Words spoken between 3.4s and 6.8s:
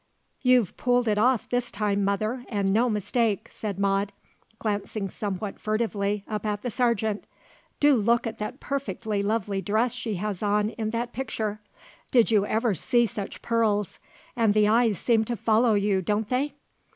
said Maude, glancing somewhat furtively up at the